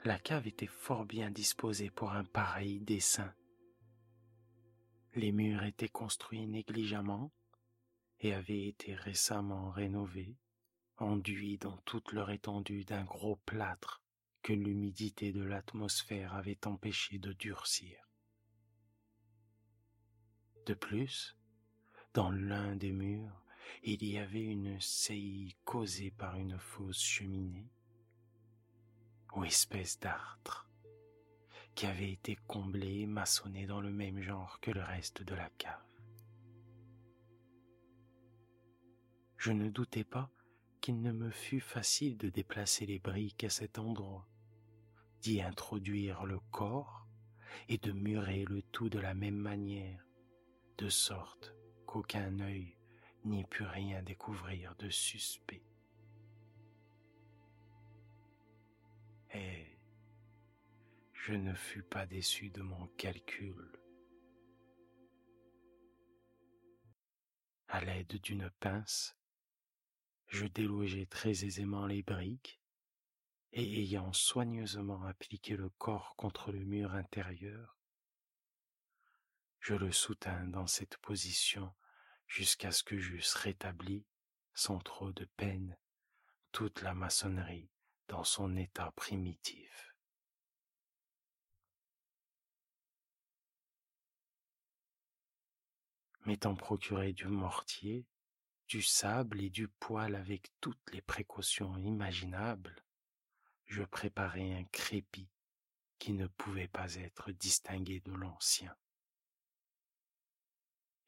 La 0.06 0.20
cave 0.20 0.46
était 0.46 0.68
fort 0.68 1.04
bien 1.04 1.32
disposée 1.32 1.90
pour 1.90 2.12
un 2.12 2.24
pareil 2.24 2.80
dessein. 2.80 3.34
Les 5.16 5.32
murs 5.32 5.64
étaient 5.64 5.90
construits 5.90 6.46
négligemment 6.46 7.32
et 8.20 8.32
avaient 8.32 8.68
été 8.68 8.94
récemment 8.94 9.72
rénovés, 9.72 10.38
enduits 10.98 11.58
dans 11.58 11.78
toute 11.78 12.12
leur 12.12 12.30
étendue 12.30 12.86
d'un 12.86 13.04
gros 13.04 13.38
plâtre 13.48 14.04
que 14.44 14.54
l'humidité 14.54 15.34
de 15.34 15.42
l'atmosphère 15.42 16.36
avait 16.36 16.68
empêché 16.68 17.18
de 17.18 17.34
durcir. 17.34 17.98
De 20.68 20.76
plus, 20.76 21.36
dans 22.14 22.30
l'un 22.30 22.76
des 22.76 22.92
murs, 22.92 23.44
il 23.82 24.06
y 24.06 24.20
avait 24.20 24.46
une 24.46 24.80
saillie 24.80 25.56
causée 25.64 26.12
par 26.12 26.38
une 26.38 26.60
fausse 26.60 27.02
cheminée 27.02 27.72
ou 29.36 29.44
espèce 29.44 30.00
d'artre 30.00 30.70
qui 31.76 31.86
avait 31.86 32.12
été 32.12 32.38
comblé 32.48 33.02
et 33.02 33.06
maçonné 33.06 33.66
dans 33.66 33.82
le 33.82 33.92
même 33.92 34.22
genre 34.22 34.60
que 34.62 34.72
le 34.72 34.82
reste 34.82 35.24
de 35.24 35.36
la 35.36 35.50
cave. 35.58 35.84
Je 39.38 39.52
ne 39.52 39.70
doutais 39.70 40.06
pas 40.06 40.32
qu'il 40.80 41.02
ne 41.02 41.12
me 41.12 41.30
fût 41.30 41.60
facile 41.60 42.18
de 42.18 42.30
déplacer 42.30 42.86
les 42.86 43.00
briques 43.00 43.44
à 43.44 43.50
cet 43.50 43.78
endroit, 43.78 44.26
d'y 45.22 45.42
introduire 45.42 46.26
le 46.26 46.40
corps 46.52 47.06
et 47.68 47.78
de 47.78 47.92
murer 47.92 48.46
le 48.46 48.62
tout 48.62 48.90
de 48.90 49.00
la 49.00 49.14
même 49.14 49.38
manière, 49.38 50.06
de 50.78 50.90
sorte 50.90 51.54
qu'aucun 51.86 52.40
œil 52.40 52.78
n'y 53.26 53.44
put 53.44 53.66
rien 53.66 54.02
découvrir 54.02 54.76
de 54.76 54.90
suspect. 54.90 55.64
Je 61.28 61.34
ne 61.34 61.56
fus 61.56 61.82
pas 61.82 62.06
déçu 62.06 62.52
de 62.52 62.62
mon 62.62 62.86
calcul. 62.98 63.72
À 67.68 67.84
l'aide 67.84 68.22
d'une 68.22 68.52
pince, 68.60 69.18
je 70.28 70.46
délogeai 70.46 71.08
très 71.08 71.44
aisément 71.44 71.88
les 71.88 72.04
briques 72.04 72.62
et 73.54 73.82
ayant 73.82 74.14
soigneusement 74.14 75.02
appliqué 75.02 75.58
le 75.58 75.70
corps 75.70 76.16
contre 76.16 76.52
le 76.52 76.64
mur 76.64 76.94
intérieur, 76.94 77.76
je 79.62 79.74
le 79.74 79.92
soutins 79.92 80.46
dans 80.46 80.68
cette 80.68 80.98
position 80.98 81.74
jusqu'à 82.28 82.72
ce 82.72 82.84
que 82.84 83.00
j'eusse 83.00 83.34
rétabli, 83.34 84.06
sans 84.54 84.78
trop 84.78 85.12
de 85.12 85.26
peine, 85.38 85.76
toute 86.52 86.84
la 86.84 86.94
maçonnerie 86.94 87.72
dans 88.10 88.24
son 88.24 88.56
état 88.58 88.92
primitif. 88.92 89.95
M'étant 96.26 96.56
procuré 96.56 97.14
du 97.14 97.28
mortier, 97.28 98.04
du 98.68 98.82
sable 98.82 99.42
et 99.42 99.52
du 99.52 99.68
poêle 99.68 100.16
avec 100.16 100.50
toutes 100.60 100.92
les 100.92 101.04
précautions 101.04 101.78
imaginables, 101.78 102.84
je 103.66 103.84
préparai 103.84 104.56
un 104.56 104.64
crépi 104.66 105.30
qui 106.00 106.14
ne 106.14 106.26
pouvait 106.26 106.68
pas 106.68 106.96
être 106.96 107.32
distingué 107.32 108.00
de 108.00 108.12
l'ancien. 108.12 108.76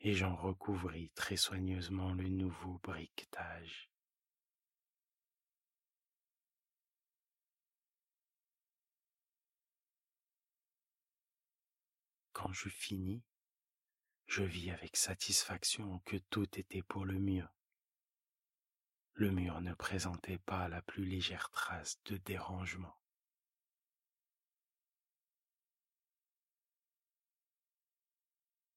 Et 0.01 0.13
j'en 0.13 0.35
recouvris 0.35 1.09
très 1.15 1.35
soigneusement 1.35 2.13
le 2.13 2.27
nouveau 2.27 2.77
briquetage. 2.83 3.89
Quand 12.33 12.53
je 12.53 12.69
finis, 12.69 13.23
je 14.27 14.43
vis 14.43 14.71
avec 14.71 14.97
satisfaction 14.97 15.99
que 15.99 16.17
tout 16.29 16.59
était 16.59 16.83
pour 16.83 17.05
le 17.05 17.17
mieux. 17.17 17.47
Le 19.13 19.31
mur 19.31 19.61
ne 19.61 19.73
présentait 19.73 20.37
pas 20.37 20.67
la 20.67 20.81
plus 20.81 21.05
légère 21.05 21.49
trace 21.49 21.99
de 22.05 22.17
dérangement. 22.17 22.95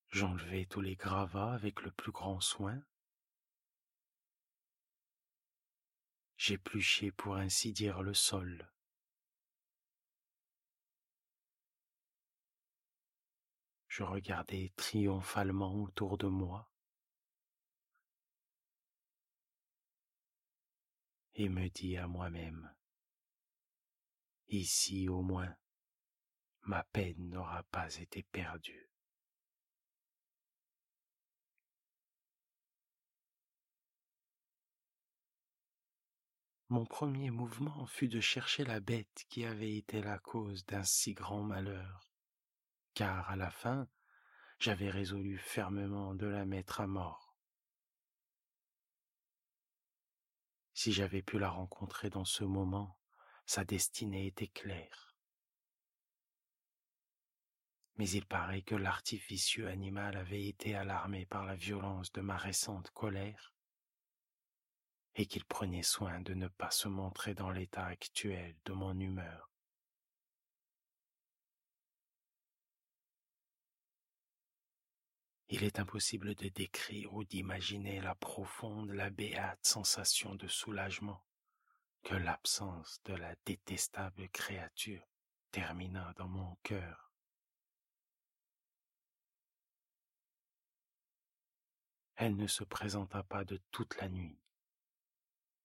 J'enlevai 0.08 0.66
tous 0.66 0.80
les 0.80 0.96
gravats 0.96 1.52
avec 1.52 1.82
le 1.82 1.90
plus 1.90 2.10
grand 2.10 2.40
soin. 2.40 2.82
J'épluchai 6.36 7.10
pour 7.12 7.36
ainsi 7.36 7.72
dire 7.72 8.02
le 8.02 8.14
sol. 8.14 8.70
Je 14.00 14.04
regardais 14.06 14.72
triomphalement 14.76 15.74
autour 15.74 16.16
de 16.16 16.26
moi 16.26 16.72
et 21.34 21.50
me 21.50 21.68
dis 21.68 21.98
à 21.98 22.06
moi-même, 22.06 22.74
ici 24.48 25.06
au 25.10 25.20
moins, 25.20 25.54
ma 26.62 26.82
peine 26.82 27.28
n'aura 27.28 27.62
pas 27.64 27.94
été 27.96 28.22
perdue. 28.22 28.88
Mon 36.70 36.86
premier 36.86 37.30
mouvement 37.30 37.84
fut 37.84 38.08
de 38.08 38.20
chercher 38.20 38.64
la 38.64 38.80
bête 38.80 39.26
qui 39.28 39.44
avait 39.44 39.76
été 39.76 40.00
la 40.00 40.18
cause 40.18 40.64
d'un 40.64 40.84
si 40.84 41.12
grand 41.12 41.42
malheur, 41.42 42.09
car 42.94 43.30
à 43.30 43.36
la 43.36 43.50
fin, 43.50 43.88
j'avais 44.58 44.90
résolu 44.90 45.38
fermement 45.38 46.14
de 46.14 46.26
la 46.26 46.44
mettre 46.44 46.80
à 46.80 46.86
mort. 46.86 47.36
Si 50.74 50.92
j'avais 50.92 51.22
pu 51.22 51.38
la 51.38 51.50
rencontrer 51.50 52.10
dans 52.10 52.24
ce 52.24 52.44
moment, 52.44 52.98
sa 53.46 53.64
destinée 53.64 54.26
était 54.26 54.48
claire. 54.48 55.14
Mais 57.96 58.08
il 58.08 58.24
paraît 58.24 58.62
que 58.62 58.74
l'artificieux 58.74 59.68
animal 59.68 60.16
avait 60.16 60.46
été 60.46 60.74
alarmé 60.74 61.26
par 61.26 61.44
la 61.44 61.54
violence 61.54 62.12
de 62.12 62.22
ma 62.22 62.36
récente 62.36 62.90
colère 62.92 63.52
et 65.16 65.26
qu'il 65.26 65.44
prenait 65.44 65.82
soin 65.82 66.20
de 66.20 66.32
ne 66.32 66.48
pas 66.48 66.70
se 66.70 66.88
montrer 66.88 67.34
dans 67.34 67.50
l'état 67.50 67.84
actuel 67.84 68.56
de 68.64 68.72
mon 68.72 68.98
humeur. 68.98 69.49
Il 75.52 75.64
est 75.64 75.80
impossible 75.80 76.36
de 76.36 76.48
décrire 76.48 77.12
ou 77.12 77.24
d'imaginer 77.24 78.00
la 78.00 78.14
profonde, 78.14 78.92
la 78.92 79.10
béate 79.10 79.66
sensation 79.66 80.36
de 80.36 80.46
soulagement 80.46 81.24
que 82.04 82.14
l'absence 82.14 83.00
de 83.04 83.14
la 83.14 83.34
détestable 83.44 84.28
créature 84.28 85.04
termina 85.50 86.14
dans 86.16 86.28
mon 86.28 86.54
cœur. 86.62 87.12
Elle 92.14 92.36
ne 92.36 92.46
se 92.46 92.62
présenta 92.62 93.24
pas 93.24 93.44
de 93.44 93.60
toute 93.72 93.96
la 93.96 94.08
nuit, 94.08 94.40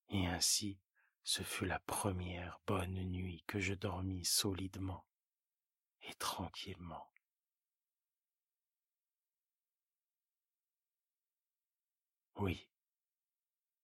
et 0.09 0.25
ainsi 0.25 0.79
ce 1.23 1.43
fut 1.43 1.65
la 1.65 1.79
première 1.79 2.59
bonne 2.65 3.03
nuit 3.03 3.43
que 3.45 3.59
je 3.59 3.75
dormis 3.75 4.25
solidement 4.25 5.05
et 6.01 6.13
tranquillement. 6.15 7.07
Oui, 12.37 12.69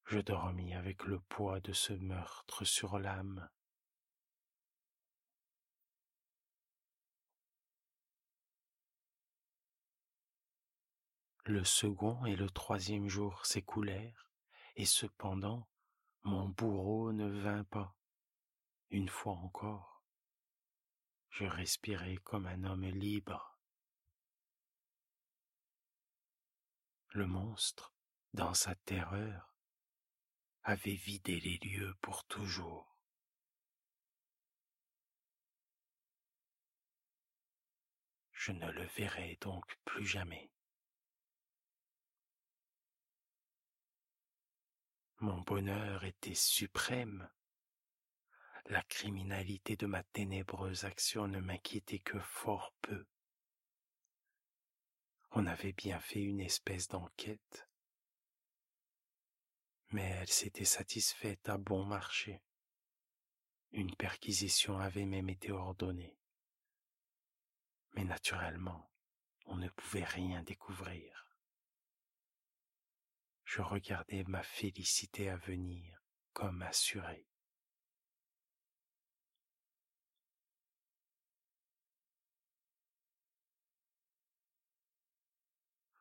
je 0.06 0.20
dormis 0.20 0.74
avec 0.74 1.06
le 1.06 1.20
poids 1.22 1.62
de 1.62 1.72
ce 1.72 1.94
meurtre 1.94 2.66
sur 2.66 3.00
l'âme. 3.00 3.50
Le 11.46 11.64
second 11.64 12.26
et 12.26 12.36
le 12.36 12.50
troisième 12.50 13.08
jour 13.08 13.46
s'écoulèrent, 13.46 14.30
et 14.76 14.86
cependant 14.86 15.68
mon 16.24 16.50
bourreau 16.50 17.14
ne 17.14 17.28
vint 17.42 17.64
pas. 17.64 17.96
Une 18.90 19.10
fois 19.10 19.34
encore, 19.34 20.04
je 21.30 21.46
respirai 21.46 22.18
comme 22.18 22.46
un 22.46 22.66
homme 22.66 22.86
libre. 22.86 23.58
Le 27.10 27.26
monstre, 27.26 27.91
dans 28.34 28.54
sa 28.54 28.76
terreur, 28.76 29.54
avait 30.64 30.96
vidé 30.96 31.40
les 31.40 31.58
lieux 31.58 31.96
pour 32.02 32.24
toujours. 32.26 32.98
Je 38.32 38.52
ne 38.52 38.72
le 38.72 38.86
verrai 38.86 39.38
donc 39.42 39.66
plus 39.86 40.06
jamais. 40.06 40.52
Mon 45.20 45.40
bonheur 45.42 46.04
était 46.04 46.34
suprême. 46.34 47.30
La 48.66 48.82
criminalité 48.84 49.76
de 49.76 49.86
ma 49.86 50.04
ténébreuse 50.04 50.86
action 50.86 51.28
ne 51.28 51.40
m'inquiétait 51.40 52.00
que 52.00 52.20
fort 52.20 52.74
peu. 52.82 53.06
On 55.32 55.46
avait 55.46 55.74
bien 55.74 56.00
fait 56.00 56.24
une 56.24 56.40
espèce 56.40 56.88
d'enquête, 56.88 57.71
mais 59.92 60.10
elle 60.22 60.30
s'était 60.30 60.66
satisfaite 60.66 61.50
à 61.50 61.58
bon 61.58 61.86
marché. 61.86 62.42
Une 63.72 63.96
perquisition 63.96 64.80
avait 64.80 65.06
même 65.06 65.30
été 65.30 65.52
ordonnée. 65.52 66.18
Mais 67.96 68.04
naturellement, 68.04 68.90
on 69.46 69.58
ne 69.58 69.70
pouvait 69.70 70.04
rien 70.04 70.44
découvrir 70.44 71.22
je 73.52 73.62
regardais 73.62 74.24
ma 74.30 74.44
félicité 74.44 75.30
à 75.30 75.36
venir 75.36 76.02
comme 76.32 76.62
assurée. 76.62 77.28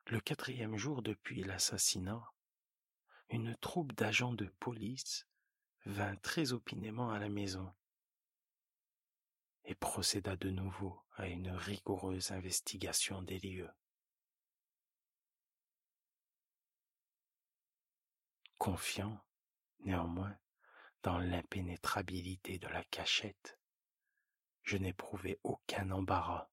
Le 0.07 0.21
quatrième 0.21 0.77
jour 0.77 1.03
depuis 1.03 1.43
l'assassinat, 1.43 2.23
une 3.31 3.57
troupe 3.57 3.93
d'agents 3.93 4.35
de 4.35 4.47
police 4.61 5.27
vint 5.87 6.17
très 6.17 6.53
opinément 6.53 7.11
à 7.11 7.19
la 7.19 7.29
maison 7.29 7.73
et 9.65 9.75
procéda 9.75 10.37
de 10.37 10.51
nouveau 10.51 11.01
à 11.17 11.29
une 11.29 11.51
rigoureuse 11.51 12.33
investigation 12.33 13.23
des 13.23 13.39
lieux. 13.39 13.71
confiant, 18.61 19.19
néanmoins, 19.87 20.37
dans 21.03 21.19
l'impénétrabilité 21.19 22.59
de 22.59 22.69
la 22.69 22.85
cachette. 22.85 23.59
Je 24.63 24.77
n'éprouvais 24.77 25.41
aucun 25.45 25.91
embarras. 25.91 26.51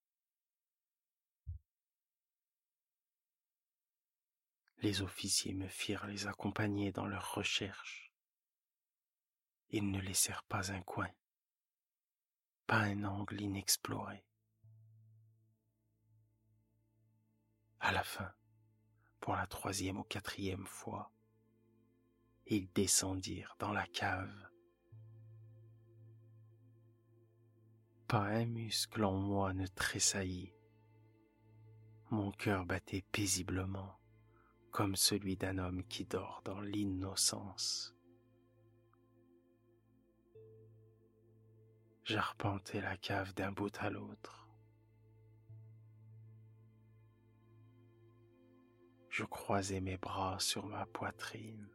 Les 4.82 5.02
officiers 5.02 5.54
me 5.54 5.68
firent 5.68 6.06
les 6.06 6.28
accompagner 6.28 6.92
dans 6.92 7.08
leurs 7.08 7.34
recherches. 7.34 8.12
Ils 9.70 9.90
ne 9.90 10.00
laissèrent 10.00 10.44
pas 10.44 10.72
un 10.72 10.82
coin, 10.82 11.10
pas 12.68 12.82
un 12.82 13.04
angle 13.04 13.42
inexploré. 13.42 14.24
À 17.80 17.92
la 17.92 18.04
fin, 18.04 18.32
pour 19.20 19.36
la 19.36 19.48
troisième 19.48 19.98
ou 19.98 20.04
quatrième 20.04 20.66
fois, 20.66 21.12
ils 22.46 22.72
descendirent 22.72 23.56
dans 23.60 23.74
la 23.74 23.86
cave. 23.88 24.50
Pas 28.08 28.24
un 28.24 28.46
muscle 28.46 29.04
en 29.04 29.18
moi 29.18 29.54
ne 29.54 29.68
tressaillit. 29.68 30.54
Mon 32.10 32.32
cœur 32.32 32.66
battait 32.66 33.04
paisiblement, 33.12 34.00
comme 34.72 34.96
celui 34.96 35.36
d'un 35.36 35.58
homme 35.58 35.84
qui 35.84 36.06
dort 36.06 36.42
dans 36.46 36.62
l'innocence. 36.62 37.96
J'arpentais 42.04 42.80
la 42.80 42.96
cave 42.96 43.34
d'un 43.34 43.52
bout 43.52 43.76
à 43.80 43.90
l'autre. 43.90 44.48
Je 49.10 49.24
croisais 49.24 49.82
mes 49.82 49.98
bras 49.98 50.40
sur 50.40 50.68
ma 50.68 50.86
poitrine 50.86 51.68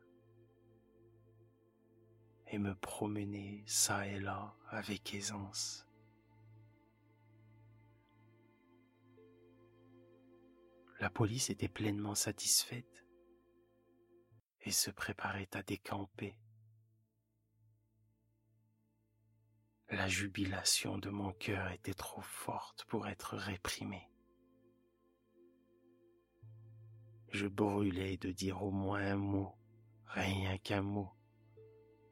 et 2.46 2.58
me 2.58 2.74
promener 2.74 3.64
çà 3.66 4.06
et 4.06 4.20
là 4.20 4.54
avec 4.68 5.14
aisance. 5.14 5.86
La 11.02 11.10
police 11.10 11.50
était 11.50 11.66
pleinement 11.66 12.14
satisfaite 12.14 13.04
et 14.60 14.70
se 14.70 14.88
préparait 14.88 15.48
à 15.52 15.64
décamper. 15.64 16.38
La 19.90 20.06
jubilation 20.06 20.98
de 20.98 21.10
mon 21.10 21.32
cœur 21.32 21.72
était 21.72 21.92
trop 21.92 22.22
forte 22.22 22.84
pour 22.84 23.08
être 23.08 23.36
réprimée. 23.36 24.08
Je 27.30 27.48
brûlais 27.48 28.16
de 28.16 28.30
dire 28.30 28.62
au 28.62 28.70
moins 28.70 29.04
un 29.04 29.16
mot, 29.16 29.56
rien 30.06 30.56
qu'un 30.58 30.82
mot, 30.82 31.10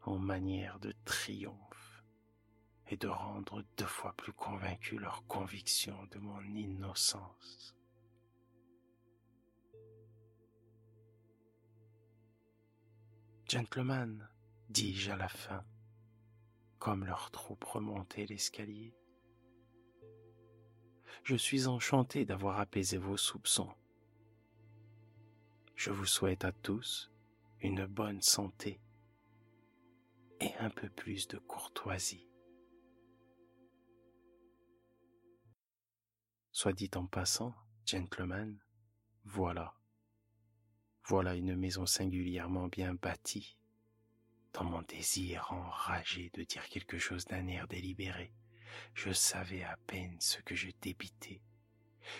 en 0.01 0.19
manière 0.19 0.81
de 0.81 0.93
triomphe 1.05 2.03
et 2.89 2.97
de 2.97 3.07
rendre 3.07 3.65
deux 3.77 3.87
fois 3.87 4.15
plus 4.15 4.33
convaincus 4.33 4.99
leur 4.99 5.25
conviction 5.29 6.09
de 6.11 6.19
mon 6.19 6.43
innocence. 6.43 7.77
Gentlemen, 13.51 14.29
dis-je 14.69 15.11
à 15.11 15.17
la 15.17 15.29
fin, 15.29 15.65
comme 16.79 17.05
leur 17.05 17.33
troupe 17.33 17.65
remontait 17.65 18.25
l'escalier, 18.27 18.95
je 21.25 21.35
suis 21.35 21.67
enchanté 21.67 22.25
d'avoir 22.25 22.61
apaisé 22.61 22.97
vos 22.97 23.17
soupçons. 23.17 23.75
Je 25.75 25.91
vous 25.91 26.07
souhaite 26.07 26.45
à 26.45 26.53
tous 26.53 27.11
une 27.61 27.87
bonne 27.87 28.23
santé 28.23 28.81
et 30.39 30.55
un 30.61 30.71
peu 30.71 30.89
plus 30.89 31.27
de 31.27 31.39
courtoisie. 31.39 32.31
Soit 36.53 36.73
dit 36.73 36.91
en 36.95 37.07
passant, 37.07 37.57
gentleman, 37.85 38.61
voilà. 39.25 39.80
Voilà 41.05 41.35
une 41.35 41.57
maison 41.57 41.87
singulièrement 41.87 42.69
bien 42.69 42.95
bâtie. 42.95 43.57
Dans 44.53 44.65
mon 44.65 44.83
désir 44.83 45.47
enragé 45.51 46.31
de 46.35 46.43
dire 46.43 46.69
quelque 46.69 46.99
chose 46.99 47.25
d'un 47.25 47.47
air 47.47 47.69
délibéré, 47.69 48.33
je 48.95 49.13
savais 49.13 49.63
à 49.63 49.77
peine 49.87 50.17
ce 50.21 50.41
que 50.43 50.55
je 50.55 50.71
débitais. 50.81 51.41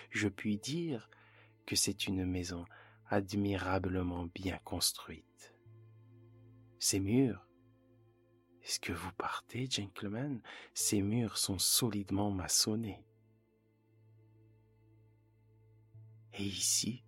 Je 0.09 0.27
puis 0.27 0.57
dire 0.57 1.09
que 1.65 1.75
c'est 1.75 2.07
une 2.07 2.25
maison 2.25 2.65
admirablement 3.09 4.27
bien 4.33 4.57
construite. 4.63 5.53
Ces 6.79 6.99
murs, 6.99 7.45
est-ce 8.63 8.79
que 8.79 8.93
vous 8.93 9.11
partez, 9.13 9.67
gentlemen? 9.69 10.41
Ces 10.73 11.01
murs 11.01 11.37
sont 11.37 11.59
solidement 11.59 12.31
maçonnés. 12.31 13.03
Et 16.33 16.43
ici, 16.43 17.03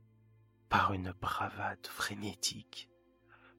par 0.74 0.92
une 0.94 1.12
bravade 1.12 1.86
frénétique, 1.86 2.90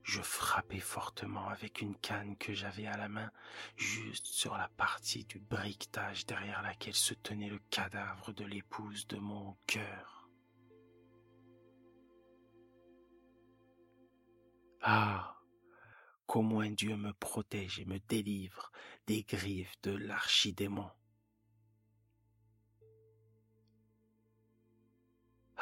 je 0.03 0.21
frappai 0.21 0.81
fortement 0.81 1.47
avec 1.49 1.81
une 1.81 1.95
canne 1.95 2.37
que 2.37 2.53
j'avais 2.53 2.89
à 2.89 2.97
la 2.97 3.09
main 3.09 3.31
juste 3.77 4.27
sur 4.27 4.57
la 4.57 4.69
partie 4.71 5.25
du 5.25 5.39
briquetage 5.39 6.27
derrière 6.27 6.61
laquelle 6.63 6.97
se 6.97 7.15
tenait 7.15 7.51
le 7.51 7.61
cadavre 7.71 8.33
de 8.33 8.45
l'épouse 8.45 9.07
de 9.07 9.19
mon 9.19 9.57
cœur. 9.69 10.29
Ah, 14.83 15.41
qu'au 16.27 16.43
moins 16.43 16.71
Dieu 16.71 16.97
me 16.97 17.13
protège 17.13 17.79
et 17.79 17.85
me 17.85 18.01
délivre 18.09 18.73
des 19.07 19.23
griffes 19.23 19.81
de 19.85 19.93
l'archidémon. 19.93 20.91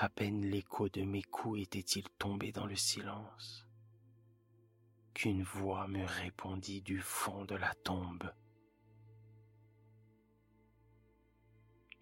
À 0.03 0.09
peine 0.09 0.45
l'écho 0.45 0.89
de 0.89 1.03
mes 1.03 1.23
coups 1.23 1.61
était-il 1.61 2.03
tombé 2.19 2.51
dans 2.51 2.67
le 2.67 2.75
silence 2.75 3.69
qu'une 5.15 5.45
voix 5.45 5.87
me 5.87 6.05
répondit 6.05 6.83
du 6.83 6.99
fond 6.99 7.45
de 7.45 7.55
la 7.55 7.73
tombe. 7.85 8.35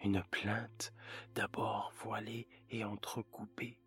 Une 0.03 0.23
plainte 0.31 0.95
d'abord 1.35 1.93
voilée 2.03 2.49
et 2.71 2.85
entrecoupée 2.85 3.79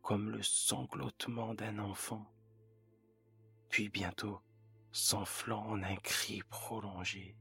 comme 0.00 0.30
le 0.30 0.42
sanglotement 0.42 1.54
d'un 1.54 1.78
enfant, 1.78 2.34
puis 3.68 3.88
bientôt 3.88 4.40
s'enflant 4.90 5.64
en 5.68 5.84
un 5.84 5.96
cri 5.98 6.42
prolongé, 6.50 7.36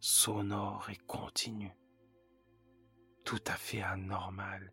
sonore 0.00 0.90
et 0.90 0.98
continu, 1.06 1.70
tout 3.24 3.44
à 3.46 3.54
fait 3.54 3.82
anormal 3.82 4.72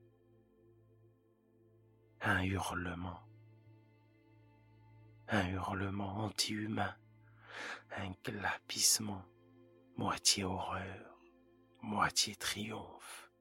un 2.21 2.43
hurlement, 2.43 3.21
un 5.29 5.47
hurlement 5.47 6.17
anti-humain, 6.25 6.95
un 7.91 8.11
glapissement, 8.23 9.23
moitié 9.95 10.43
horreur, 10.43 11.17
moitié 11.81 12.35
triomphe, 12.35 13.31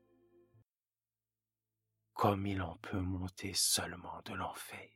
comme 2.14 2.46
il 2.46 2.62
en 2.62 2.76
peut 2.76 3.00
monter 3.00 3.52
seulement 3.52 4.22
de 4.24 4.34
l'enfer. 4.34 4.88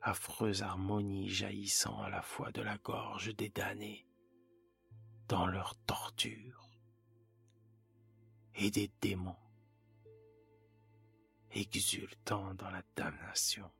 Affreuse 0.00 0.62
harmonie 0.62 1.28
jaillissant 1.28 2.02
à 2.02 2.10
la 2.10 2.22
fois 2.22 2.52
de 2.52 2.60
la 2.62 2.76
gorge 2.78 3.34
des 3.36 3.48
damnés 3.48 4.06
dans 5.28 5.46
leur 5.46 5.76
torture 5.86 6.68
et 8.54 8.70
des 8.70 8.90
démons 9.00 9.43
exultant 11.54 12.54
dans 12.54 12.70
la 12.70 12.82
damnation. 12.96 13.70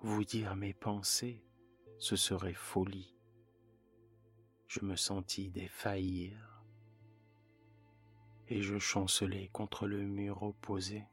Vous 0.00 0.24
dire 0.24 0.54
mes 0.54 0.72
pensées, 0.72 1.44
ce 1.98 2.16
serait 2.16 2.54
folie. 2.54 3.14
Je 4.68 4.80
me 4.84 4.96
sentis 4.96 5.50
défaillir 5.50 6.62
et 8.46 8.62
je 8.62 8.78
chancelai 8.78 9.50
contre 9.52 9.86
le 9.86 10.02
mur 10.02 10.42
opposé. 10.42 11.04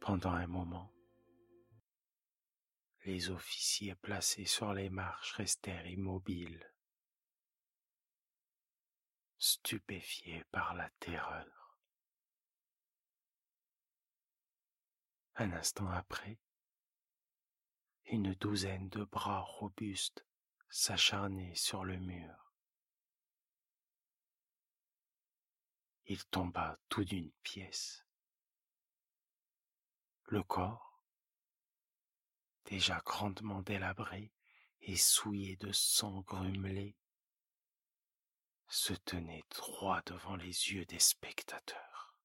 Pendant 0.00 0.32
un 0.32 0.46
moment, 0.46 0.90
les 3.04 3.28
officiers 3.28 3.94
placés 3.94 4.46
sur 4.46 4.72
les 4.72 4.88
marches 4.88 5.32
restèrent 5.32 5.86
immobiles, 5.86 6.72
stupéfiés 9.36 10.42
par 10.50 10.74
la 10.74 10.88
terreur. 11.00 11.78
Un 15.36 15.52
instant 15.52 15.88
après, 15.90 16.38
une 18.06 18.34
douzaine 18.34 18.88
de 18.88 19.04
bras 19.04 19.40
robustes 19.40 20.26
s'acharnaient 20.70 21.54
sur 21.54 21.84
le 21.84 21.98
mur. 21.98 22.54
Il 26.06 26.24
tomba 26.26 26.78
tout 26.88 27.04
d'une 27.04 27.30
pièce 27.42 28.06
le 30.30 30.44
corps, 30.44 31.02
déjà 32.66 33.00
grandement 33.04 33.62
délabré 33.62 34.32
et 34.80 34.96
souillé 34.96 35.56
de 35.56 35.72
sang 35.72 36.20
grumelé, 36.20 36.96
se 38.68 38.92
tenait 38.92 39.42
droit 39.50 40.00
devant 40.02 40.36
les 40.36 40.70
yeux 40.72 40.84
des 40.84 41.00
spectateurs. 41.00 42.16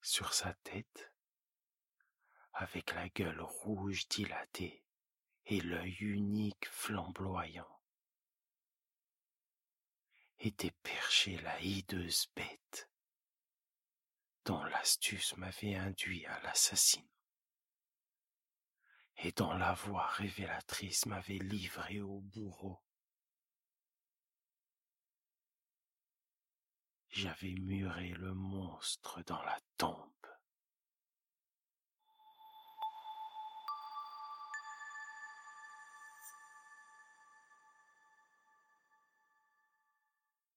Sur 0.00 0.32
sa 0.32 0.54
tête, 0.54 1.12
avec 2.52 2.94
la 2.94 3.08
gueule 3.08 3.40
rouge 3.40 4.06
dilatée 4.06 4.84
et 5.46 5.60
l'œil 5.60 5.96
unique 5.98 6.68
flamboyant, 6.68 7.80
était 10.38 10.70
perchée 10.84 11.36
la 11.38 11.60
hideuse 11.60 12.28
bête 12.36 12.89
dont 14.44 14.62
l'astuce 14.64 15.36
m'avait 15.36 15.74
induit 15.74 16.26
à 16.26 16.40
l'assassin 16.40 17.02
et 19.22 19.32
dont 19.32 19.52
la 19.52 19.74
voix 19.74 20.06
révélatrice 20.06 21.06
m'avait 21.06 21.38
livré 21.38 22.00
au 22.00 22.20
bourreau. 22.20 22.80
J'avais 27.10 27.54
muré 27.54 28.10
le 28.10 28.32
monstre 28.34 29.22
dans 29.24 29.42
la 29.42 29.58
tombe. 29.76 30.19